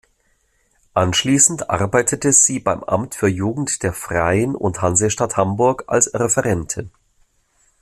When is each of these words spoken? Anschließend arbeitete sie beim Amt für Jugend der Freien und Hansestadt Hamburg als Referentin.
Anschließend 0.95 1.69
arbeitete 1.69 2.33
sie 2.33 2.57
beim 2.59 2.83
Amt 2.83 3.13
für 3.13 3.27
Jugend 3.27 3.83
der 3.83 3.93
Freien 3.93 4.55
und 4.55 4.81
Hansestadt 4.81 5.37
Hamburg 5.37 5.83
als 5.89 6.11
Referentin. 6.15 6.89